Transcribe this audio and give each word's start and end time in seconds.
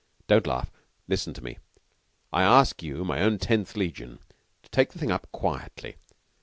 Don't 0.25 0.47
laugh. 0.47 0.71
Listen 1.07 1.31
to 1.35 1.43
me. 1.43 1.59
I 2.33 2.41
ask 2.41 2.81
you 2.81 3.05
my 3.05 3.21
own 3.21 3.37
Tenth 3.37 3.75
Legion 3.75 4.17
to 4.63 4.69
take 4.71 4.93
the 4.93 4.97
thing 4.97 5.11
up 5.11 5.27
quietly. 5.31 5.97